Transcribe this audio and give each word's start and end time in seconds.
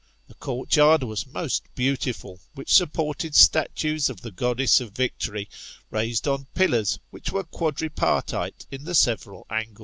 The 0.27 0.33
court 0.33 0.75
yard 0.75 1.03
was 1.03 1.27
most 1.27 1.63
beautiful, 1.75 2.39
which 2.55 2.73
supported 2.73 3.35
statues 3.35 4.09
of 4.09 4.21
the 4.21 4.31
goddess 4.31 4.81
of 4.81 4.93
Victory, 4.93 5.47
raised 5.91 6.27
on 6.27 6.47
pillars, 6.55 6.97
which 7.11 7.31
were 7.31 7.43
quadripartite 7.43 8.65
in 8.71 8.85
the 8.85 8.95
several 8.95 9.45
angles: 9.51 9.77
[i>. 9.79 9.79